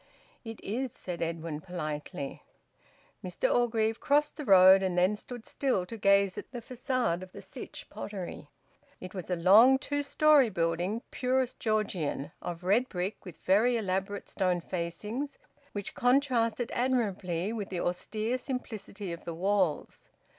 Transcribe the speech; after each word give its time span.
"It 0.43 0.59
is," 0.63 0.91
said 0.93 1.21
Edwin 1.21 1.61
politely. 1.61 2.41
Mr 3.23 3.53
Orgreave 3.53 3.99
crossed 3.99 4.35
the 4.35 4.45
road 4.45 4.81
and 4.81 4.97
then 4.97 5.15
stood 5.15 5.45
still 5.45 5.85
to 5.85 5.95
gaze 5.95 6.39
at 6.39 6.51
the 6.51 6.59
facade 6.59 7.21
of 7.21 7.33
the 7.33 7.41
Sytch 7.43 7.87
Pottery. 7.87 8.49
It 8.99 9.13
was 9.13 9.29
a 9.29 9.35
long 9.35 9.77
two 9.77 10.01
storey 10.01 10.49
building, 10.49 11.03
purest 11.11 11.59
Georgian, 11.59 12.31
of 12.41 12.63
red 12.63 12.89
brick 12.89 13.23
with 13.23 13.37
very 13.41 13.77
elaborate 13.77 14.27
stone 14.27 14.59
facings 14.59 15.37
which 15.71 15.93
contrasted 15.93 16.71
admirably 16.73 17.53
with 17.53 17.69
the 17.69 17.81
austere 17.81 18.39
simplicity 18.39 19.11
of 19.11 19.23
the 19.23 19.35
walls. 19.35 20.09